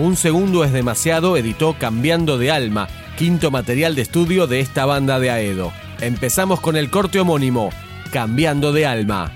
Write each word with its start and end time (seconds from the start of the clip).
Un 0.00 0.16
segundo 0.16 0.64
es 0.64 0.72
demasiado 0.72 1.36
editó 1.36 1.76
Cambiando 1.78 2.38
de 2.38 2.50
Alma, 2.50 2.88
quinto 3.18 3.50
material 3.50 3.94
de 3.94 4.00
estudio 4.00 4.46
de 4.46 4.60
esta 4.60 4.86
banda 4.86 5.20
de 5.20 5.30
Aedo. 5.30 5.74
Empezamos 6.00 6.58
con 6.60 6.78
el 6.78 6.88
corte 6.88 7.20
homónimo, 7.20 7.68
Cambiando 8.10 8.72
de 8.72 8.86
Alma. 8.86 9.30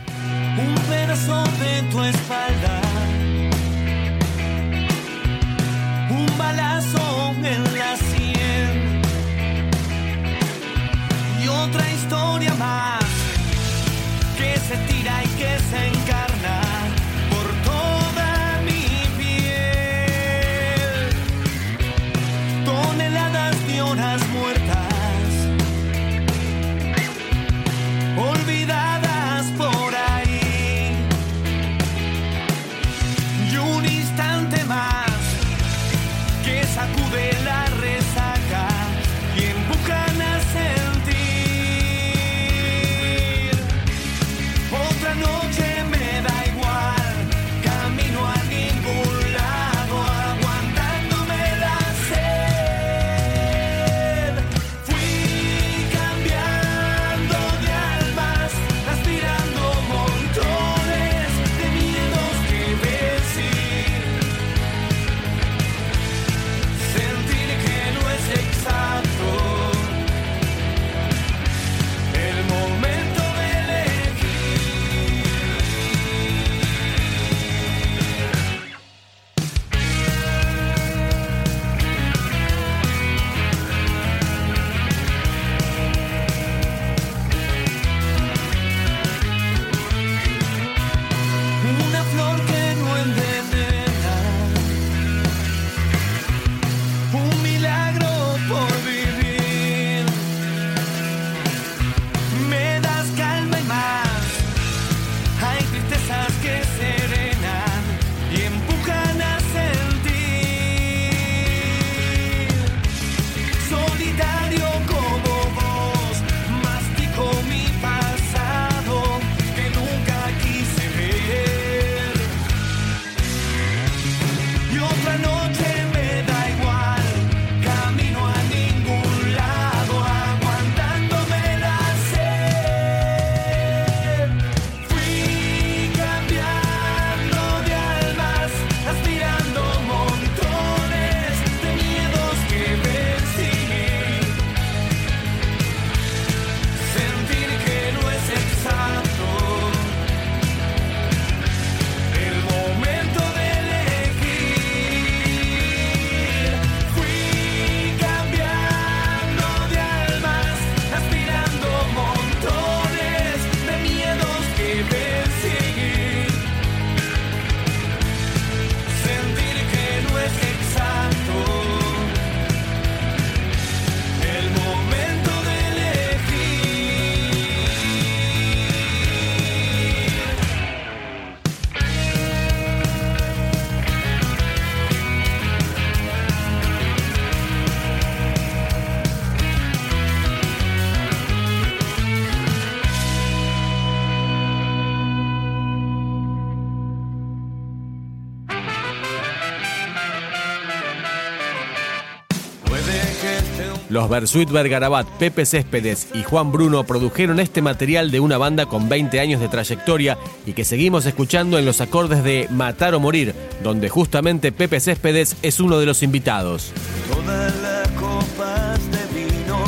Los 203.94 204.08
Bersuit 204.08 204.50
Bergarabat, 204.50 205.06
Pepe 205.20 205.46
Céspedes 205.46 206.08
y 206.14 206.24
Juan 206.24 206.50
Bruno 206.50 206.82
produjeron 206.82 207.38
este 207.38 207.62
material 207.62 208.10
de 208.10 208.18
una 208.18 208.38
banda 208.38 208.66
con 208.66 208.88
20 208.88 209.20
años 209.20 209.40
de 209.40 209.46
trayectoria 209.46 210.18
y 210.44 210.52
que 210.52 210.64
seguimos 210.64 211.06
escuchando 211.06 211.60
en 211.60 211.64
los 211.64 211.80
acordes 211.80 212.24
de 212.24 212.48
Matar 212.50 212.96
o 212.96 212.98
Morir, 212.98 213.36
donde 213.62 213.88
justamente 213.88 214.50
Pepe 214.50 214.80
Céspedes 214.80 215.36
es 215.42 215.60
uno 215.60 215.78
de 215.78 215.86
los 215.86 216.02
invitados. 216.02 216.72
Todas 217.08 217.54
las 217.62 217.88
copas 217.90 218.80
de 218.90 219.20
vino, 219.20 219.62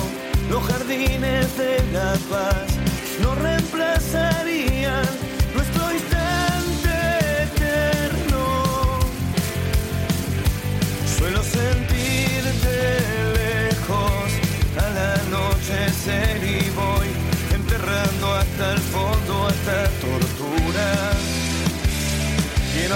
los 0.50 0.64
jardines 0.64 1.56
de 1.56 1.92
la 1.92 2.14
paz. 2.28 2.65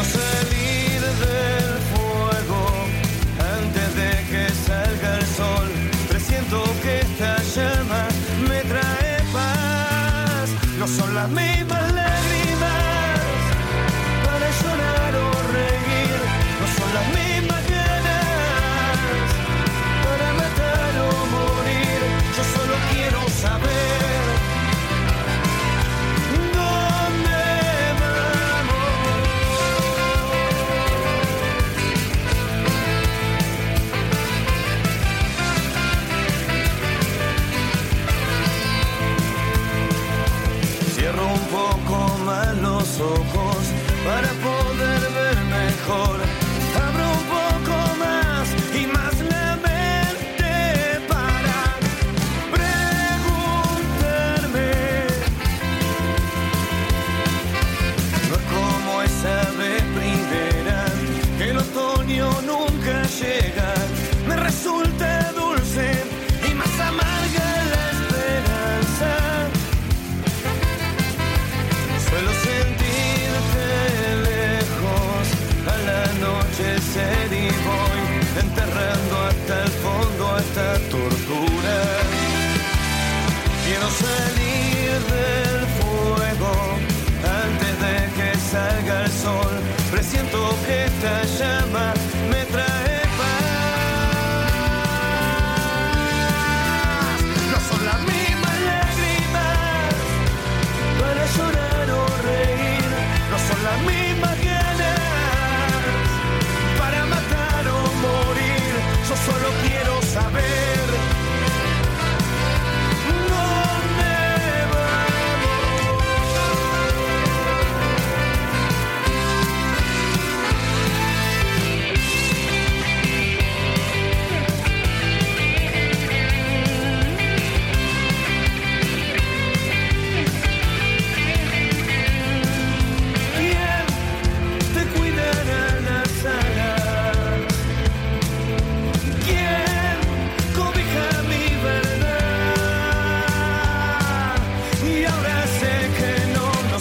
hacer 0.00 0.39
salga 88.50 89.05
el 89.05 89.11
sol, 89.12 89.61
presiento 89.93 90.56
que 90.67 90.87
está 90.87 91.20
allá. 91.20 91.59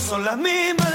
son 0.09 0.23
las 0.23 0.37
mismas. 0.39 0.88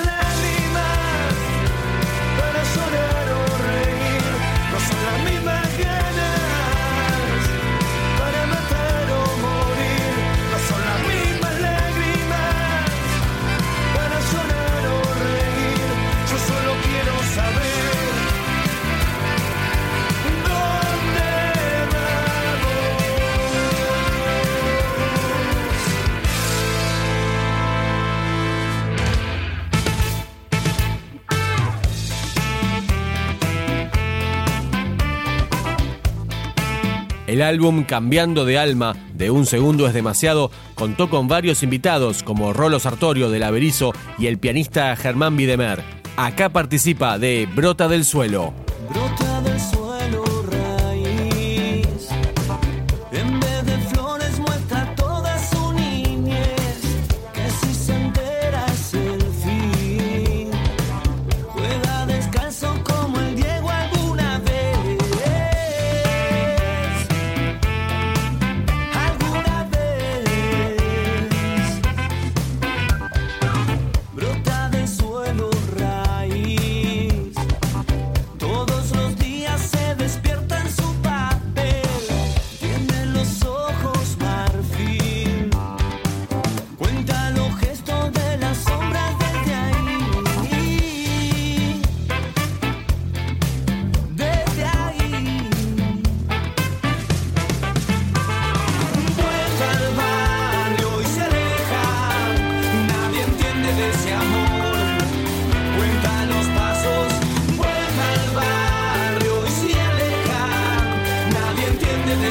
El 37.34 37.42
álbum 37.42 37.82
Cambiando 37.82 38.44
de 38.44 38.58
Alma, 38.58 38.94
de 39.12 39.32
Un 39.32 39.44
Segundo 39.44 39.88
es 39.88 39.92
Demasiado, 39.92 40.52
contó 40.76 41.10
con 41.10 41.26
varios 41.26 41.64
invitados 41.64 42.22
como 42.22 42.52
Rolo 42.52 42.78
Sartorio 42.78 43.28
del 43.28 43.42
Averizo 43.42 43.92
y 44.18 44.28
el 44.28 44.38
pianista 44.38 44.94
Germán 44.94 45.36
Videmer. 45.36 45.82
Acá 46.16 46.50
participa 46.50 47.18
de 47.18 47.48
Brota 47.52 47.88
del 47.88 48.04
Suelo. 48.04 48.54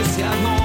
ese 0.04 0.24
amor. 0.24 0.63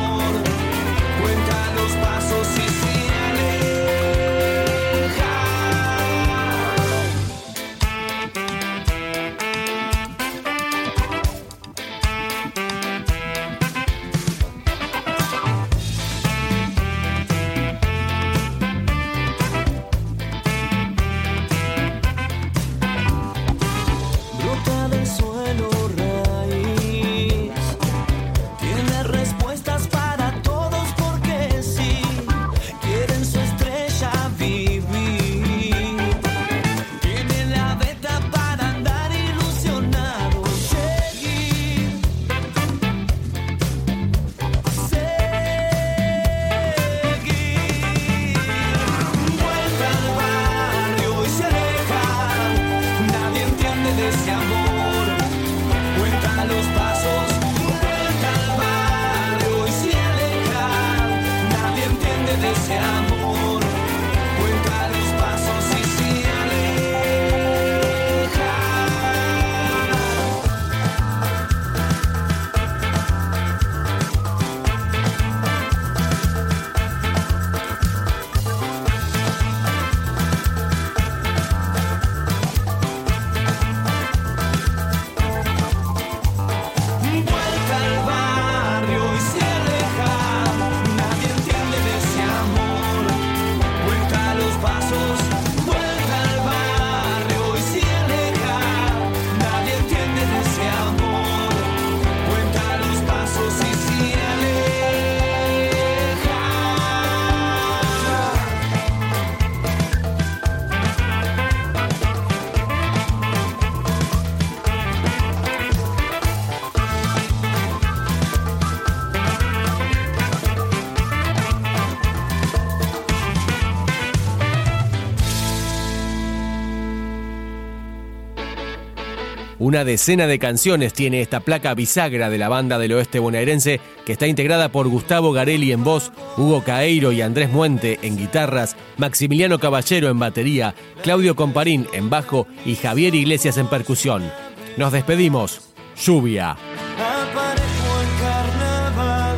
Una 129.69 129.85
decena 129.85 130.27
de 130.27 130.39
canciones 130.39 130.95
tiene 130.95 131.21
esta 131.21 131.41
placa 131.41 131.75
bisagra 131.75 132.31
de 132.31 132.39
la 132.39 132.49
banda 132.49 132.79
del 132.79 132.95
oeste 132.95 133.19
bonaerense, 133.19 133.83
que 134.07 134.13
está 134.13 134.27
integrada 134.27 134.73
por 134.73 134.89
Gustavo 134.89 135.31
Garelli 135.33 135.73
en 135.73 135.85
voz, 135.85 136.11
Hugo 136.39 136.65
Caeiro 136.65 137.13
y 137.13 137.21
Andrés 137.21 137.51
Muente 137.51 137.99
en 138.01 138.17
guitarras, 138.17 138.77
Maximiliano 138.97 139.59
Caballero 139.59 140.09
en 140.09 140.19
batería, 140.19 140.75
Claudio 141.03 141.37
Comparín 141.37 141.87
en 141.93 142.09
bajo 142.09 142.47
y 142.65 142.77
Javier 142.77 143.15
Iglesias 143.15 143.59
en 143.59 143.67
percusión. 143.67 144.33
Nos 144.79 144.91
despedimos. 144.91 145.61
Lluvia. 146.03 146.53
Aparezco 146.53 147.93
carnaval, 148.23 149.37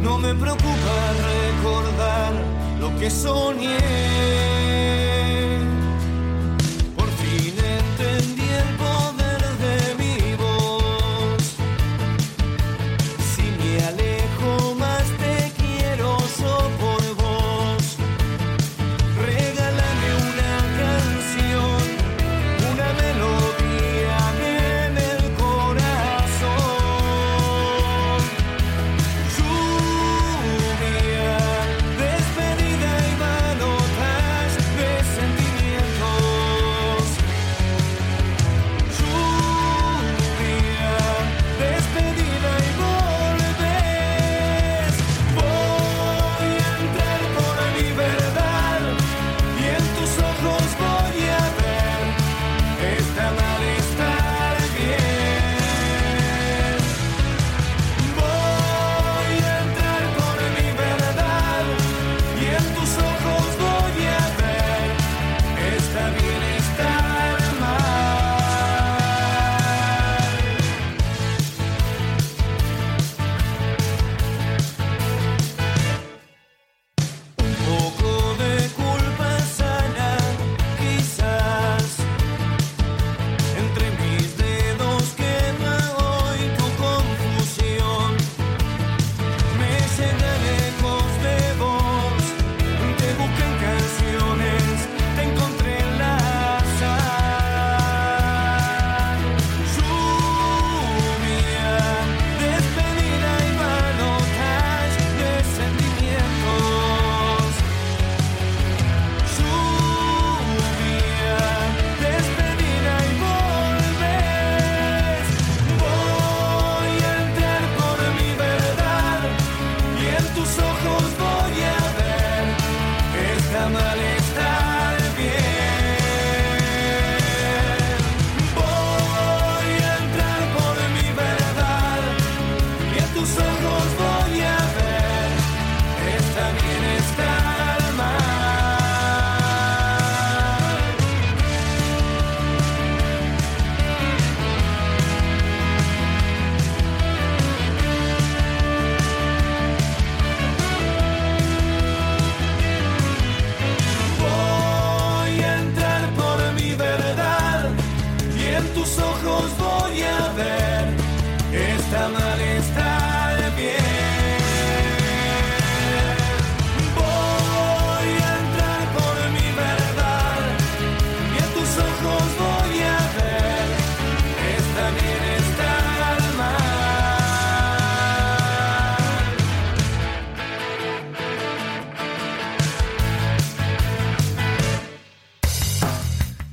no 0.00 0.16
me 0.18 0.32
recordar 0.32 1.14
lo 2.78 2.96
que. 3.00 3.10